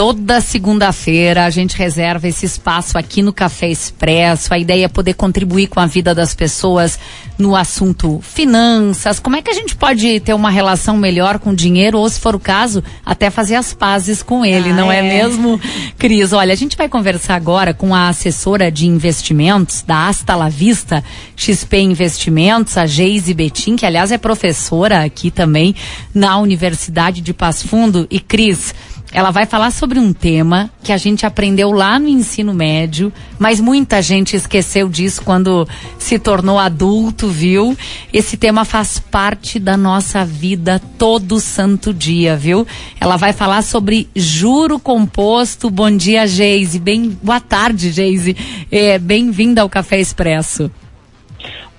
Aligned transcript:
toda 0.00 0.40
segunda-feira 0.40 1.44
a 1.44 1.50
gente 1.50 1.76
reserva 1.76 2.26
esse 2.26 2.46
espaço 2.46 2.96
aqui 2.96 3.20
no 3.20 3.34
Café 3.34 3.68
Expresso. 3.68 4.54
A 4.54 4.58
ideia 4.58 4.86
é 4.86 4.88
poder 4.88 5.12
contribuir 5.12 5.66
com 5.66 5.78
a 5.78 5.84
vida 5.84 6.14
das 6.14 6.34
pessoas 6.34 6.98
no 7.36 7.54
assunto 7.54 8.18
finanças. 8.22 9.20
Como 9.20 9.36
é 9.36 9.42
que 9.42 9.50
a 9.50 9.52
gente 9.52 9.76
pode 9.76 10.20
ter 10.20 10.32
uma 10.32 10.48
relação 10.48 10.96
melhor 10.96 11.38
com 11.38 11.50
o 11.50 11.54
dinheiro 11.54 11.98
ou, 11.98 12.08
se 12.08 12.18
for 12.18 12.34
o 12.34 12.40
caso, 12.40 12.82
até 13.04 13.28
fazer 13.28 13.56
as 13.56 13.74
pazes 13.74 14.22
com 14.22 14.42
ele, 14.42 14.70
ah, 14.70 14.74
não 14.74 14.90
é. 14.90 15.00
é 15.00 15.02
mesmo, 15.02 15.60
Cris? 15.98 16.32
Olha, 16.32 16.54
a 16.54 16.56
gente 16.56 16.78
vai 16.78 16.88
conversar 16.88 17.34
agora 17.34 17.74
com 17.74 17.94
a 17.94 18.08
assessora 18.08 18.72
de 18.72 18.86
investimentos 18.86 19.82
da 19.82 20.08
Asta 20.08 20.34
La 20.34 20.48
Vista, 20.48 21.04
XP 21.36 21.76
Investimentos, 21.78 22.78
a 22.78 22.86
Geise 22.86 23.34
Betim, 23.34 23.76
que 23.76 23.84
aliás 23.84 24.10
é 24.10 24.16
professora 24.16 25.04
aqui 25.04 25.30
também 25.30 25.74
na 26.14 26.38
Universidade 26.38 27.20
de 27.20 27.34
Passo 27.34 27.68
Fundo. 27.68 28.06
E 28.10 28.18
Cris, 28.18 28.74
ela 29.12 29.30
vai 29.30 29.44
falar 29.44 29.70
sobre 29.72 29.98
um 29.98 30.12
tema 30.12 30.70
que 30.82 30.92
a 30.92 30.96
gente 30.96 31.26
aprendeu 31.26 31.72
lá 31.72 31.98
no 31.98 32.08
ensino 32.08 32.54
médio, 32.54 33.12
mas 33.38 33.60
muita 33.60 34.00
gente 34.00 34.36
esqueceu 34.36 34.88
disso 34.88 35.22
quando 35.22 35.68
se 35.98 36.18
tornou 36.18 36.58
adulto, 36.58 37.28
viu? 37.28 37.76
Esse 38.12 38.36
tema 38.36 38.64
faz 38.64 38.98
parte 38.98 39.58
da 39.58 39.76
nossa 39.76 40.24
vida 40.24 40.80
todo 40.96 41.40
santo 41.40 41.92
dia, 41.92 42.36
viu? 42.36 42.66
Ela 43.00 43.16
vai 43.16 43.32
falar 43.32 43.62
sobre 43.62 44.08
juro 44.14 44.78
composto. 44.78 45.70
Bom 45.70 45.90
dia, 45.90 46.26
Geise. 46.26 46.78
Bem, 46.78 47.18
boa 47.22 47.40
tarde, 47.40 47.90
Geise. 47.90 48.36
É, 48.70 48.98
Bem-vinda 48.98 49.62
ao 49.62 49.68
Café 49.68 50.00
Expresso. 50.00 50.70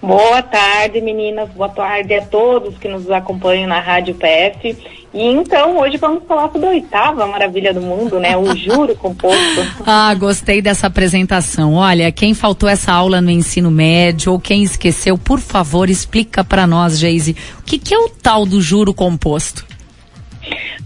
Boa 0.02 0.42
tarde, 0.42 1.00
meninas. 1.00 1.48
Boa 1.52 1.70
tarde 1.70 2.16
a 2.16 2.26
todos 2.26 2.76
que 2.80 2.88
nos 2.88 3.10
acompanham 3.12 3.68
na 3.68 3.80
Rádio 3.80 4.16
PF. 4.16 4.76
E 5.14 5.24
então, 5.28 5.78
hoje 5.78 5.98
vamos 5.98 6.24
falar 6.24 6.50
sobre 6.52 6.68
a 6.68 6.72
oitava 6.72 7.28
maravilha 7.28 7.72
do 7.72 7.82
mundo, 7.82 8.20
né? 8.20 8.36
O 8.36 8.56
juro 8.56 8.96
composto. 8.96 9.38
ah, 9.86 10.12
gostei 10.16 10.60
dessa 10.60 10.88
apresentação. 10.88 11.76
Olha, 11.76 12.12
quem 12.12 12.34
faltou 12.34 12.68
essa 12.68 12.92
aula 12.92 13.22
no 13.22 13.30
ensino 13.30 13.70
médio 13.70 14.32
ou 14.32 14.40
quem 14.40 14.64
esqueceu, 14.64 15.20
por 15.20 15.40
favor, 15.40 15.88
explica 15.88 16.44
para 16.44 16.66
nós, 16.66 16.98
Geise, 16.98 17.36
o 17.60 17.62
que, 17.62 17.78
que 17.78 17.94
é 17.94 18.00
o 18.00 18.10
tal 18.10 18.44
do 18.44 18.60
juro 18.60 18.96
composto? 18.96 19.68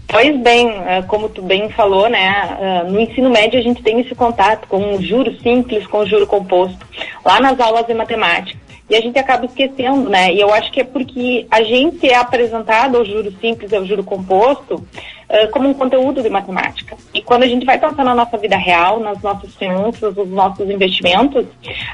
Pois 0.06 0.38
bem, 0.40 0.68
é, 0.86 1.00
como 1.02 1.30
tu 1.30 1.40
bem 1.40 1.70
falou, 1.70 2.08
né, 2.08 2.58
é, 2.60 2.84
no 2.84 3.00
ensino 3.00 3.30
médio 3.30 3.58
a 3.58 3.62
gente 3.62 3.82
tem 3.82 3.98
esse 4.00 4.14
contato 4.14 4.68
com 4.68 4.94
o 4.94 5.02
juro 5.02 5.34
simples, 5.40 5.86
com 5.86 5.98
o 6.00 6.06
juro 6.06 6.26
composto, 6.26 6.78
lá 7.24 7.40
nas 7.40 7.58
aulas 7.58 7.86
de 7.86 7.94
matemática 7.94 8.65
e 8.88 8.94
a 8.94 9.00
gente 9.00 9.18
acaba 9.18 9.46
esquecendo, 9.46 10.08
né? 10.08 10.32
E 10.32 10.40
eu 10.40 10.52
acho 10.54 10.70
que 10.70 10.80
é 10.80 10.84
porque 10.84 11.46
a 11.50 11.62
gente 11.62 12.08
é 12.08 12.14
apresentado 12.14 12.96
ao 12.96 13.04
juro 13.04 13.32
simples, 13.40 13.72
ao 13.72 13.84
juro 13.84 14.04
composto, 14.04 14.76
uh, 14.76 15.50
como 15.50 15.68
um 15.68 15.74
conteúdo 15.74 16.22
de 16.22 16.30
matemática. 16.30 16.96
E 17.12 17.20
quando 17.20 17.42
a 17.42 17.48
gente 17.48 17.66
vai 17.66 17.78
pensar 17.78 18.04
na 18.04 18.14
nossa 18.14 18.38
vida 18.38 18.56
real, 18.56 19.00
nas 19.00 19.20
nossas 19.20 19.54
finanças, 19.56 20.14
nos 20.14 20.28
nossos 20.30 20.70
investimentos, 20.70 21.46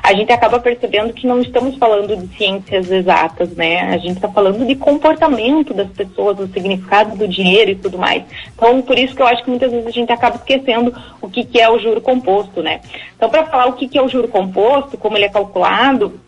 a 0.02 0.12
gente 0.12 0.30
acaba 0.32 0.60
percebendo 0.60 1.14
que 1.14 1.26
não 1.26 1.40
estamos 1.40 1.76
falando 1.78 2.14
de 2.14 2.36
ciências 2.36 2.90
exatas, 2.90 3.50
né? 3.56 3.80
A 3.94 3.96
gente 3.96 4.16
está 4.16 4.28
falando 4.28 4.66
de 4.66 4.74
comportamento 4.74 5.72
das 5.72 5.88
pessoas, 5.88 6.36
do 6.36 6.46
significado 6.48 7.16
do 7.16 7.26
dinheiro 7.26 7.70
e 7.70 7.74
tudo 7.74 7.96
mais. 7.96 8.22
Então, 8.54 8.82
por 8.82 8.98
isso 8.98 9.16
que 9.16 9.22
eu 9.22 9.26
acho 9.26 9.42
que 9.42 9.50
muitas 9.50 9.70
vezes 9.70 9.86
a 9.86 9.90
gente 9.90 10.12
acaba 10.12 10.36
esquecendo 10.36 10.94
o 11.22 11.28
que, 11.28 11.42
que 11.42 11.58
é 11.58 11.70
o 11.70 11.78
juro 11.78 12.02
composto, 12.02 12.62
né? 12.62 12.82
Então, 13.16 13.30
para 13.30 13.46
falar 13.46 13.66
o 13.66 13.72
que, 13.72 13.88
que 13.88 13.96
é 13.96 14.02
o 14.02 14.08
juro 14.08 14.28
composto, 14.28 14.98
como 14.98 15.16
ele 15.16 15.24
é 15.24 15.30
calculado, 15.30 16.20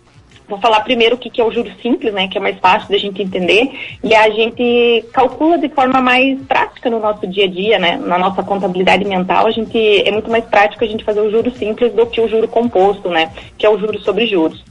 Vou 0.46 0.60
falar 0.60 0.80
primeiro 0.80 1.16
o 1.16 1.18
que, 1.18 1.30
que 1.30 1.40
é 1.40 1.44
o 1.44 1.50
juro 1.50 1.70
simples, 1.80 2.12
né, 2.12 2.28
que 2.28 2.36
é 2.36 2.40
mais 2.40 2.58
fácil 2.58 2.90
da 2.90 2.98
gente 2.98 3.22
entender, 3.22 3.70
e 4.02 4.14
a 4.14 4.28
gente 4.28 5.04
calcula 5.12 5.56
de 5.56 5.70
forma 5.70 6.02
mais 6.02 6.38
prática 6.42 6.90
no 6.90 7.00
nosso 7.00 7.26
dia 7.26 7.44
a 7.44 7.48
dia, 7.48 7.78
né, 7.78 7.96
na 7.96 8.18
nossa 8.18 8.42
contabilidade 8.42 9.04
mental, 9.06 9.46
a 9.46 9.50
gente 9.50 9.78
é 10.06 10.10
muito 10.10 10.30
mais 10.30 10.44
prático 10.44 10.84
a 10.84 10.86
gente 10.86 11.02
fazer 11.02 11.20
o 11.20 11.30
juro 11.30 11.50
simples 11.52 11.92
do 11.94 12.06
que 12.06 12.20
o 12.20 12.28
juro 12.28 12.46
composto, 12.46 13.08
né, 13.08 13.32
que 13.56 13.64
é 13.64 13.70
o 13.70 13.78
juro 13.78 13.98
sobre 14.00 14.26
juros. 14.26 14.62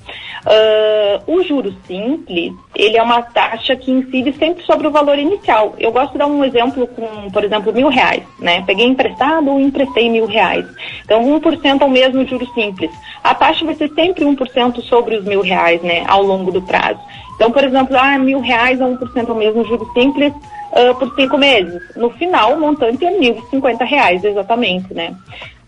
Uh, 0.45 1.38
o 1.38 1.41
juro 1.44 1.73
simples, 1.88 2.54
ele 2.76 2.98
é 2.98 3.02
uma 3.02 3.21
taxa 3.21 3.77
que 3.77 3.89
incide 3.89 4.33
sempre 4.33 4.64
sobre 4.65 4.87
o 4.87 4.92
valor 4.92 5.17
inicial. 5.17 5.73
Eu 5.80 5.92
gosto 5.92 6.11
de 6.14 6.17
dar 6.17 6.27
um 6.27 6.43
exemplo 6.43 6.86
com, 6.87 7.31
por 7.31 7.45
exemplo, 7.45 7.71
mil 7.71 7.87
reais, 7.87 8.23
né? 8.39 8.61
Peguei 8.65 8.86
emprestado 8.86 9.49
ou 9.49 9.59
emprestei 9.59 10.09
mil 10.09 10.26
reais. 10.26 10.65
Então, 11.05 11.23
1% 11.23 11.82
ao 11.82 11.89
mesmo 11.89 12.26
juro 12.26 12.45
simples. 12.53 12.92
A 13.23 13.33
taxa 13.33 13.64
vai 13.64 13.76
ser 13.76 13.89
sempre 13.93 14.26
1% 14.26 14.82
sobre 14.82 15.15
os 15.15 15.23
mil 15.23 15.42
reais, 15.42 15.82
né? 15.82 16.03
Ao 16.08 16.21
longo 16.21 16.52
do 16.52 16.61
prazo. 16.61 16.99
Então, 17.36 17.49
por 17.49 17.64
exemplo, 17.64 17.98
ah, 17.98 18.17
mil 18.17 18.42
reais 18.42 18.82
a 18.82 18.86
1% 18.86 19.30
ao 19.30 19.36
mesmo 19.36 19.64
juro 19.65 19.89
simples 19.93 20.33
uh, 20.73 20.95
por 20.95 21.14
cinco 21.16 21.38
meses. 21.38 21.82
No 21.95 22.10
final, 22.11 22.54
o 22.54 22.60
montante 22.60 23.06
é 23.06 23.10
R$ 23.10 23.17
1.050 23.52 24.26
exatamente, 24.26 24.94
né? 24.94 25.16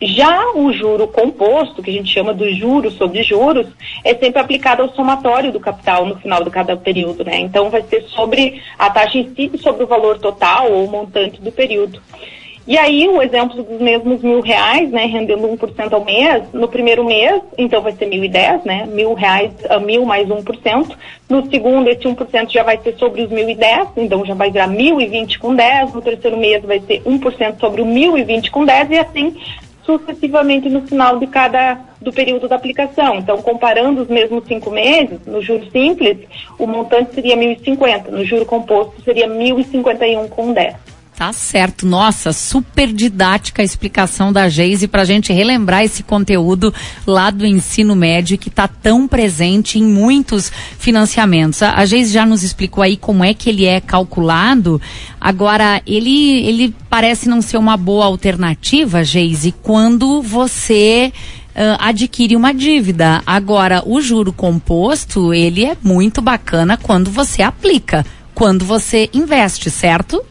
Já 0.02 0.52
o 0.54 0.74
juro 0.74 1.08
composto, 1.08 1.82
que 1.82 1.90
a 1.90 1.94
gente 1.94 2.14
chama 2.14 2.34
do 2.34 2.54
juros 2.54 2.96
sobre 2.96 3.24
juros, 3.24 3.68
é 4.04 4.14
sempre 4.14 4.42
aplicado 4.42 4.82
ao 4.82 4.94
somatório 4.94 5.54
do 5.54 5.60
capital 5.60 6.06
no 6.06 6.18
final 6.18 6.44
de 6.44 6.50
cada 6.50 6.76
período, 6.76 7.24
né? 7.24 7.40
Então 7.40 7.70
vai 7.70 7.82
ser 7.84 8.02
sobre 8.04 8.62
a 8.78 8.90
taxa 8.90 9.24
si, 9.36 9.52
sobre 9.58 9.84
o 9.84 9.88
valor 9.88 10.20
total 10.20 10.70
ou 10.72 10.88
montante 10.88 11.42
do 11.42 11.52
período. 11.52 12.02
E 12.68 12.80
aí, 12.80 13.08
o 13.08 13.22
exemplo 13.22 13.62
dos 13.62 13.80
mesmos 13.80 14.24
mil 14.24 14.42
reais, 14.42 14.90
né, 14.90 15.06
rendendo 15.06 15.48
1% 15.48 15.94
ao 15.94 16.04
mês, 16.04 16.44
no 16.52 16.68
primeiro 16.68 17.06
mês, 17.06 17.40
então 17.60 17.80
vai 17.80 17.92
ser 17.92 18.08
1.010, 18.08 18.66
né, 18.66 18.88
mil 18.88 19.14
reais, 19.14 19.52
a 19.70 19.80
mil 19.80 20.04
mais 20.04 20.28
1%. 20.28 20.98
No 21.30 21.48
segundo, 21.48 21.88
esse 21.88 22.08
1% 22.08 22.52
já 22.52 22.64
vai 22.64 22.80
ser 22.80 22.96
sobre 22.98 23.22
os 23.22 23.30
1.010, 23.30 23.90
então 23.98 24.26
já 24.26 24.34
vai 24.34 24.50
virar 24.50 24.68
1.020 24.68 25.38
com 25.38 25.54
10. 25.54 25.94
No 25.94 26.02
terceiro 26.02 26.38
mês 26.38 26.64
vai 26.64 26.80
ser 26.80 27.04
1% 27.04 27.60
sobre 27.60 27.84
o 27.84 27.86
1.020 27.86 28.50
com 28.50 28.66
10 28.66 28.90
e 28.90 28.98
assim 28.98 29.38
sucessivamente 29.86 30.68
no 30.68 30.82
final 30.82 31.20
de 31.20 31.28
cada 31.28 31.80
do 32.02 32.12
período 32.12 32.48
da 32.48 32.56
aplicação. 32.56 33.18
Então, 33.18 33.40
comparando 33.44 34.02
os 34.02 34.08
mesmos 34.08 34.44
cinco 34.48 34.72
meses, 34.72 35.20
no 35.28 35.42
juro 35.44 35.70
simples, 35.70 36.18
o 36.58 36.66
montante 36.66 37.14
seria 37.14 37.38
1.050, 37.38 38.10
no 38.10 38.26
juro 38.26 38.46
composto 38.46 39.00
seria 39.04 39.28
1.051 39.28 40.28
com 40.30 40.52
10. 40.52 40.95
Tá 41.16 41.32
certo. 41.32 41.86
Nossa, 41.86 42.34
super 42.34 42.92
didática 42.92 43.62
a 43.62 43.66
explicação 43.66 44.34
da 44.34 44.50
Geise 44.50 44.86
para 44.86 45.04
a 45.04 45.06
gente 45.06 45.32
relembrar 45.32 45.84
esse 45.84 46.04
conteúdo 46.04 46.74
lá 47.08 47.32
do 47.32 47.46
ensino 47.46 47.96
médio 47.96 48.38
que 48.38 48.50
está 48.50 48.68
tão 48.68 49.08
presente 49.08 49.80
em 49.80 49.84
muitos 49.84 50.52
financiamentos. 50.78 51.64
A, 51.64 51.76
a 51.76 51.86
Geise 51.86 52.12
já 52.12 52.26
nos 52.26 52.44
explicou 52.44 52.84
aí 52.84 52.98
como 52.98 53.24
é 53.24 53.34
que 53.34 53.50
ele 53.50 53.64
é 53.64 53.80
calculado. 53.80 54.82
Agora, 55.20 55.82
ele, 55.88 56.46
ele 56.46 56.76
parece 56.90 57.30
não 57.30 57.42
ser 57.42 57.58
uma 57.58 57.78
boa 57.78 58.06
alternativa, 58.06 59.04
Geise, 59.04 59.54
quando 59.64 60.22
você 60.22 61.14
Uh, 61.56 61.80
adquire 61.80 62.36
uma 62.36 62.54
dívida. 62.54 63.24
Agora, 63.26 63.82
o 63.86 64.02
juro 64.02 64.34
composto, 64.34 65.34
ele 65.34 65.64
é 65.64 65.78
muito 65.82 66.22
bacana 66.22 66.76
quando 66.76 67.10
você 67.10 67.42
aplica, 67.42 68.06
quando 68.34 68.66
você 68.66 69.10
investe, 69.14 69.72
certo? 69.72 70.22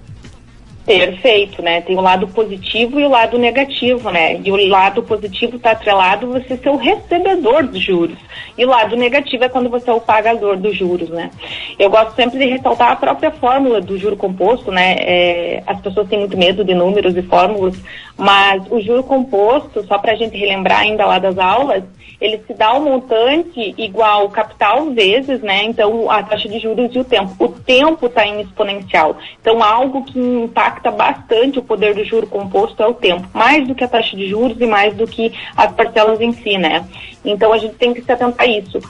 Perfeito, 0.85 1.63
né? 1.63 1.81
Tem 1.81 1.97
o 1.97 2.01
lado 2.03 2.29
positivo 2.29 3.01
e 3.01 3.05
o 3.05 3.09
lado 3.09 3.39
negativo, 3.39 4.11
né? 4.11 4.39
E 4.45 4.53
o 4.53 4.69
lado 4.69 5.03
positivo 5.03 5.57
está 5.57 5.71
atrelado 5.71 6.31
você 6.31 6.59
ser 6.59 6.69
o 6.69 6.77
recebedor 6.77 7.67
dos 7.67 7.83
juros. 7.83 8.19
E 8.57 8.67
o 8.67 8.69
lado 8.69 8.95
negativo 8.95 9.45
é 9.45 9.49
quando 9.49 9.71
você 9.71 9.89
é 9.89 9.95
o 9.95 10.01
pagador 10.01 10.59
dos 10.59 10.77
juros, 10.77 11.09
né? 11.09 11.31
Eu 11.79 11.89
gosto 11.89 12.15
sempre 12.15 12.39
de 12.39 12.45
ressaltar 12.45 12.93
a 12.93 12.97
própria 12.97 13.31
fórmula 13.31 13.81
do 13.81 13.97
juro 13.97 14.15
composto, 14.15 14.71
né? 14.71 14.97
É, 14.99 15.63
as 15.67 15.81
pessoas 15.81 16.07
têm 16.07 16.19
muito 16.19 16.37
medo 16.37 16.63
de 16.63 16.75
números 16.75 17.17
e 17.17 17.23
fórmulas, 17.23 17.81
mas 18.15 18.63
o 18.71 18.79
juro 18.79 19.03
composto, 19.03 19.83
só 19.87 19.99
para 19.99 20.13
a 20.13 20.17
gente 20.17 20.37
relembrar 20.37 20.81
ainda 20.81 21.07
lá 21.07 21.19
das 21.19 21.39
aulas, 21.39 21.83
ele 22.21 22.41
se 22.47 22.55
dá 22.55 22.75
um 22.75 22.85
montante 22.85 23.75
igual 23.77 24.29
capital 24.31 24.91
vezes, 24.91 25.41
né? 25.43 25.65
Então, 25.65 26.11
a 26.11 26.23
taxa 26.23 26.49
de 26.49 26.59
juros 26.59 26.95
e 26.95 26.99
o 26.99 27.05
tempo. 27.05 27.35
O 27.39 27.49
tempo 27.49 28.07
está 28.07 28.27
em 28.27 28.41
exponencial. 28.41 29.17
Então, 29.41 29.63
algo 29.63 30.05
que 30.05 30.19
impacta 30.19 30.74
bastante 30.91 31.59
o 31.59 31.63
poder 31.63 31.95
do 31.95 32.05
juro 32.05 32.27
composto 32.27 32.83
é 32.83 32.87
o 32.87 32.95
tempo. 32.95 33.29
Mais 33.33 33.67
do 33.67 33.75
que 33.75 33.85
a 33.85 33.89
taxa 33.89 34.17
de 34.17 34.29
juros 34.29 34.61
e 34.61 34.67
mais 34.67 34.95
do 34.95 35.07
que 35.07 35.33
as 35.57 35.73
parcelas 35.73 36.21
em 36.21 36.33
si, 36.33 36.57
né? 36.59 36.87
Então, 37.25 37.53
a 37.53 37.59
gente 37.59 37.75
tem 37.75 37.95
que 37.95 38.03
se 38.03 38.13
atentar 38.13 38.47
a 38.47 38.51
isso. 38.51 38.81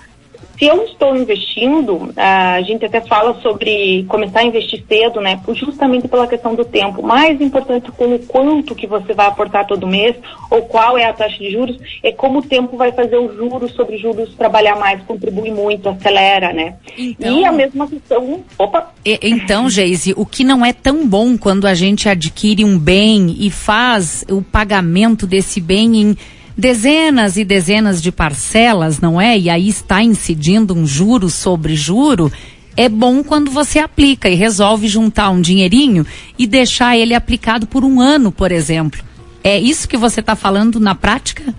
Se 0.58 0.66
eu 0.66 0.84
estou 0.84 1.16
investindo, 1.16 2.12
a 2.16 2.62
gente 2.62 2.84
até 2.84 3.00
fala 3.00 3.34
sobre 3.40 4.04
começar 4.08 4.40
a 4.40 4.44
investir 4.44 4.84
cedo, 4.88 5.20
né? 5.20 5.40
Justamente 5.52 6.06
pela 6.06 6.26
questão 6.26 6.54
do 6.54 6.64
tempo. 6.64 7.02
Mais 7.02 7.40
importante 7.40 7.90
como 7.92 8.18
quanto 8.20 8.74
que 8.74 8.86
você 8.86 9.12
vai 9.12 9.26
aportar 9.26 9.66
todo 9.66 9.86
mês 9.86 10.14
ou 10.50 10.62
qual 10.62 10.96
é 10.96 11.04
a 11.06 11.12
taxa 11.12 11.38
de 11.38 11.50
juros, 11.50 11.78
é 12.02 12.12
como 12.12 12.38
o 12.38 12.42
tempo 12.42 12.76
vai 12.76 12.92
fazer 12.92 13.16
o 13.16 13.34
juros 13.34 13.72
sobre 13.72 13.98
juros 13.98 14.34
trabalhar 14.34 14.76
mais, 14.76 15.02
contribui 15.02 15.50
muito, 15.50 15.88
acelera, 15.88 16.52
né? 16.52 16.76
Então, 16.96 17.36
e 17.36 17.44
a 17.44 17.52
mesma 17.52 17.88
questão. 17.88 18.44
Opa! 18.58 18.92
E, 19.04 19.18
então, 19.22 19.68
Geise, 19.68 20.14
o 20.16 20.24
que 20.24 20.44
não 20.44 20.64
é 20.64 20.72
tão 20.72 21.06
bom 21.06 21.36
quando 21.36 21.66
a 21.66 21.74
gente 21.74 22.08
adquire 22.08 22.64
um 22.64 22.78
bem 22.78 23.36
e 23.38 23.50
faz 23.50 24.24
o 24.30 24.40
pagamento 24.40 25.26
desse 25.26 25.60
bem 25.60 25.96
em 25.96 26.16
dezenas 26.56 27.36
e 27.36 27.44
dezenas 27.44 28.02
de 28.02 28.12
parcelas, 28.12 29.00
não 29.00 29.20
é? 29.20 29.38
E 29.38 29.50
aí 29.50 29.68
está 29.68 30.02
incidindo 30.02 30.74
um 30.74 30.86
juro 30.86 31.28
sobre 31.28 31.74
juro. 31.74 32.30
É 32.76 32.88
bom 32.88 33.22
quando 33.22 33.50
você 33.50 33.78
aplica 33.78 34.28
e 34.28 34.34
resolve 34.34 34.88
juntar 34.88 35.30
um 35.30 35.40
dinheirinho 35.40 36.04
e 36.38 36.46
deixar 36.46 36.96
ele 36.96 37.14
aplicado 37.14 37.66
por 37.66 37.84
um 37.84 38.00
ano, 38.00 38.32
por 38.32 38.50
exemplo. 38.50 39.02
É 39.42 39.58
isso 39.58 39.88
que 39.88 39.96
você 39.96 40.20
está 40.20 40.34
falando 40.34 40.80
na 40.80 40.94
prática? 40.94 41.54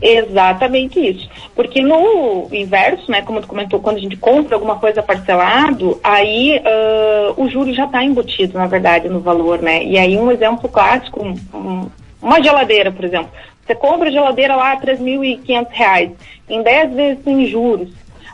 Exatamente 0.00 1.00
isso. 1.00 1.28
Porque 1.54 1.82
no 1.82 2.48
inverso, 2.52 3.10
né, 3.10 3.22
como 3.22 3.40
tu 3.40 3.48
comentou, 3.48 3.80
quando 3.80 3.96
a 3.96 4.00
gente 4.00 4.16
compra 4.16 4.54
alguma 4.54 4.76
coisa 4.76 5.02
parcelado, 5.02 5.98
aí 6.04 6.60
uh, 6.60 7.42
o 7.42 7.48
juro 7.48 7.72
já 7.72 7.86
está 7.86 8.04
embutido, 8.04 8.58
na 8.58 8.66
verdade, 8.66 9.08
no 9.08 9.20
valor, 9.20 9.60
né? 9.60 9.82
E 9.84 9.98
aí 9.98 10.16
um 10.16 10.30
exemplo 10.30 10.68
clássico, 10.68 11.24
um, 11.24 11.34
um, 11.54 11.90
uma 12.20 12.42
geladeira, 12.42 12.92
por 12.92 13.04
exemplo. 13.04 13.30
Você 13.66 13.74
compra 13.74 14.08
a 14.08 14.12
geladeira 14.12 14.54
lá 14.54 14.72
a 14.72 14.74
R$ 14.74 14.96
3.500, 14.96 16.12
em 16.48 16.62
10 16.62 16.92
vezes 16.94 17.24
sem 17.24 17.46
juros. 17.46 17.88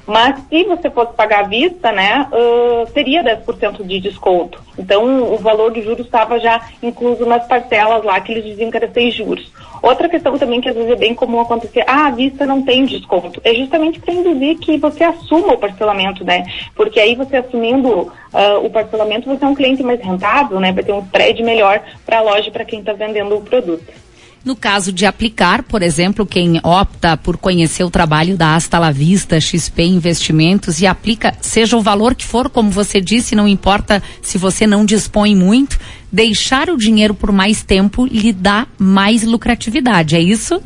Mas 0.07 0.41
se 0.49 0.65
você 0.65 0.91
fosse 0.91 1.13
pagar 1.15 1.45
à 1.45 1.49
vista, 1.49 1.93
né, 1.93 2.27
uh, 2.33 2.87
seria 2.93 3.23
10% 3.23 3.85
de 3.87 4.01
desconto. 4.01 4.61
Então 4.77 5.33
o 5.33 5.39
valor 5.39 5.71
do 5.71 5.81
juros 5.81 6.07
estava 6.07 6.41
já 6.41 6.61
incluso 6.83 7.25
nas 7.25 7.47
parcelas 7.47 8.05
lá 8.05 8.21
que 8.21 8.33
eles 8.33 8.45
diziam 8.45 8.71
que 8.71 8.77
era 8.77 8.91
seis 8.93 9.15
juros. 9.15 9.51
Outra 9.81 10.09
questão 10.09 10.37
também 10.39 10.61
que 10.61 10.69
às 10.69 10.75
vezes 10.75 10.91
é 10.91 10.97
bem 10.97 11.15
comum 11.15 11.41
acontecer, 11.41 11.85
ah, 11.87 12.07
a 12.07 12.11
vista 12.11 12.47
não 12.47 12.63
tem 12.63 12.85
desconto. 12.85 13.41
É 13.45 13.55
justamente 13.55 14.01
para 14.01 14.15
induzir 14.15 14.59
que 14.59 14.77
você 14.77 15.05
assuma 15.05 15.55
o 15.55 15.59
parcelamento, 15.59 16.25
né? 16.25 16.45
Porque 16.75 17.01
aí 17.01 17.15
você 17.15 17.37
assumindo 17.37 17.89
uh, 17.89 18.65
o 18.65 18.71
parcelamento, 18.71 19.29
você 19.29 19.45
é 19.45 19.49
um 19.49 19.55
cliente 19.55 19.83
mais 19.83 20.01
rentável, 20.01 20.61
né? 20.61 20.73
Vai 20.73 20.85
ter 20.85 20.93
um 20.93 21.01
spread 21.01 21.43
melhor 21.43 21.81
para 22.05 22.19
a 22.19 22.23
loja 22.23 22.51
para 22.51 22.65
quem 22.65 22.81
está 22.81 22.93
vendendo 22.93 23.37
o 23.37 23.43
produto. 23.43 24.02
No 24.45 24.57
caso 24.57 24.93
de 24.93 25.07
aplicar, 25.07 25.63
por 25.63 25.83
exemplo, 25.83 26.27
quem 26.27 26.61
opta 26.65 27.17
por 27.17 27.37
conhecer 27.37 27.85
o 27.85 27.91
trabalho 27.91 28.37
da 28.37 28.57
Asta 28.57 28.77
La 28.77 28.91
Vista, 28.91 29.41
XP 29.41 29.85
Investimentos 29.85 30.81
e 30.81 30.87
aplica, 30.87 31.33
seja 31.41 31.77
o 31.77 31.81
valor 31.81 32.15
que 32.15 32.25
for, 32.25 32.51
como 32.51 32.69
você 32.69 33.01
disse, 33.01 33.37
não 33.37 33.47
importa 33.47 34.03
se 34.21 34.39
você 34.39 34.67
não 34.67 34.85
dispõe 34.85 35.37
muito, 35.37 35.79
deixar 36.11 36.71
o 36.71 36.77
dinheiro 36.77 37.15
por 37.15 37.31
mais 37.31 37.63
tempo 37.63 38.05
lhe 38.05 38.33
dá 38.33 38.67
mais 38.77 39.23
lucratividade, 39.23 40.17
é 40.17 40.21
isso? 40.21 40.61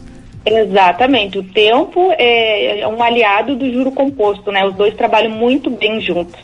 Exatamente. 0.47 1.39
O 1.39 1.43
tempo 1.43 2.13
é, 2.17 2.81
é 2.81 2.89
um 2.89 3.03
aliado 3.03 3.57
do 3.57 3.71
juro 3.71 3.91
composto, 3.91 4.51
né? 4.53 4.65
Os 4.65 4.75
dois 4.75 4.95
trabalham 4.95 5.33
muito 5.33 5.69
bem 5.69 6.01
juntos. 6.01 6.39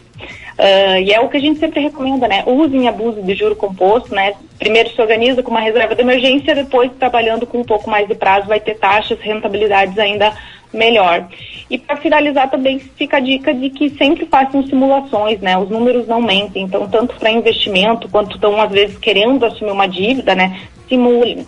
Uh, 0.58 1.00
e 1.00 1.12
é 1.12 1.20
o 1.20 1.28
que 1.28 1.37
a 1.37 1.40
gente 1.40 1.58
sempre 1.58 1.81
recomenda, 1.81 2.28
né? 2.28 2.43
Usem 2.46 2.88
abuso 2.88 3.22
de 3.22 3.34
juro 3.34 3.56
composto, 3.56 4.14
né? 4.14 4.34
Primeiro 4.58 4.90
se 4.90 5.00
organiza 5.00 5.43
com 5.43 5.50
uma 5.50 5.60
reserva 5.60 5.94
de 5.94 6.02
emergência, 6.02 6.54
depois 6.54 6.90
trabalhando 6.99 7.46
com 7.46 7.60
um 7.60 7.64
pouco 7.64 7.88
mais 7.90 8.06
de 8.06 8.14
prazo 8.14 8.46
vai 8.46 8.60
ter 8.60 8.75
taxas, 8.75 9.19
rentabilidades 9.20 9.99
ainda 9.99 10.32
melhor. 10.72 11.28
E 11.70 11.78
para 11.78 11.96
finalizar 11.96 12.50
também 12.50 12.78
fica 12.78 13.16
a 13.16 13.20
dica 13.20 13.52
de 13.54 13.70
que 13.70 13.90
sempre 13.90 14.26
façam 14.26 14.66
simulações, 14.66 15.40
né? 15.40 15.56
Os 15.56 15.70
números 15.70 16.06
não 16.06 16.20
mentem, 16.20 16.64
então 16.64 16.88
tanto 16.88 17.16
para 17.16 17.31
investimento 17.31 18.08
quanto 18.08 18.37
estão 18.37 18.60
às 18.60 18.70
vezes 18.70 18.98
querendo 18.98 19.44
assumir 19.44 19.72
uma 19.72 19.88
dívida, 19.88 20.34
né? 20.34 20.60
Simulem 20.88 21.46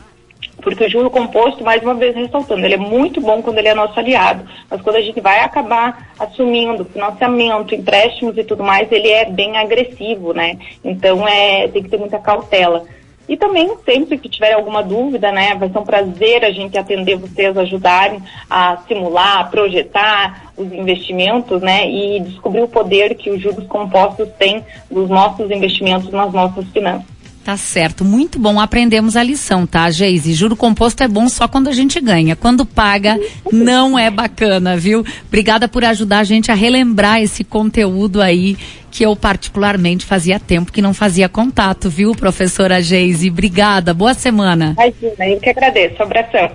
porque 0.62 0.84
o 0.84 0.90
juro 0.90 1.10
composto, 1.10 1.62
mais 1.64 1.82
uma 1.82 1.94
vez 1.94 2.14
ressaltando, 2.14 2.64
ele 2.64 2.74
é 2.74 2.78
muito 2.78 3.20
bom 3.20 3.42
quando 3.42 3.58
ele 3.58 3.68
é 3.68 3.74
nosso 3.74 3.98
aliado, 3.98 4.48
mas 4.70 4.80
quando 4.80 4.96
a 4.96 5.02
gente 5.02 5.20
vai 5.20 5.40
acabar 5.40 6.12
assumindo 6.18 6.84
financiamento, 6.84 7.74
empréstimos 7.74 8.36
e 8.36 8.44
tudo 8.44 8.62
mais, 8.62 8.90
ele 8.90 9.08
é 9.08 9.24
bem 9.24 9.56
agressivo, 9.56 10.32
né? 10.32 10.58
Então 10.84 11.26
é, 11.26 11.68
tem 11.68 11.82
que 11.82 11.88
ter 11.88 11.98
muita 11.98 12.18
cautela. 12.18 12.84
E 13.28 13.36
também, 13.36 13.74
sempre 13.84 14.18
que 14.18 14.28
tiver 14.28 14.52
alguma 14.52 14.82
dúvida, 14.82 15.32
né, 15.32 15.54
vai 15.54 15.70
ser 15.70 15.78
um 15.78 15.84
prazer 15.84 16.44
a 16.44 16.50
gente 16.50 16.76
atender 16.76 17.16
vocês, 17.16 17.56
ajudarem 17.56 18.20
a 18.50 18.76
simular, 18.86 19.38
a 19.38 19.44
projetar 19.44 20.52
os 20.56 20.70
investimentos, 20.70 21.62
né, 21.62 21.88
e 21.88 22.20
descobrir 22.20 22.62
o 22.62 22.68
poder 22.68 23.14
que 23.14 23.30
os 23.30 23.40
juros 23.40 23.66
compostos 23.66 24.28
têm 24.38 24.62
dos 24.90 25.08
nossos 25.08 25.50
investimentos 25.50 26.10
nas 26.10 26.32
nossas 26.32 26.68
finanças. 26.68 27.13
Tá 27.44 27.58
certo, 27.58 28.06
muito 28.06 28.38
bom. 28.38 28.58
Aprendemos 28.58 29.16
a 29.16 29.22
lição, 29.22 29.66
tá, 29.66 29.90
Geise? 29.90 30.32
Juro 30.32 30.56
composto 30.56 31.02
é 31.02 31.08
bom 31.08 31.28
só 31.28 31.46
quando 31.46 31.68
a 31.68 31.72
gente 31.72 32.00
ganha. 32.00 32.34
Quando 32.34 32.64
paga, 32.64 33.20
não 33.52 33.98
é 33.98 34.10
bacana, 34.10 34.78
viu? 34.78 35.04
Obrigada 35.26 35.68
por 35.68 35.84
ajudar 35.84 36.20
a 36.20 36.24
gente 36.24 36.50
a 36.50 36.54
relembrar 36.54 37.20
esse 37.20 37.44
conteúdo 37.44 38.22
aí 38.22 38.56
que 38.90 39.04
eu 39.04 39.14
particularmente 39.14 40.06
fazia 40.06 40.40
tempo 40.40 40.72
que 40.72 40.80
não 40.80 40.94
fazia 40.94 41.28
contato, 41.28 41.90
viu, 41.90 42.12
professora 42.12 42.80
Geise? 42.80 43.28
Obrigada, 43.28 43.92
boa 43.92 44.14
semana. 44.14 44.74
Imagina, 44.78 45.28
eu 45.28 45.38
que 45.38 45.50
agradeço. 45.50 46.02
Abração. 46.02 46.50